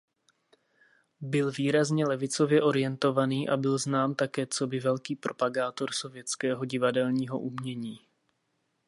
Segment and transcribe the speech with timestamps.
[1.21, 7.99] Byl výrazně levicově orientovaný a byl znám také coby velký propagátor sovětského divadelního umění.